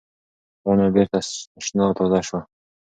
[0.67, 1.19] ونه بېرته
[1.65, 2.39] شنه او تازه شوه.